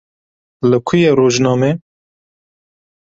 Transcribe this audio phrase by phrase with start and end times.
[0.69, 1.69] Li ku ye rojname?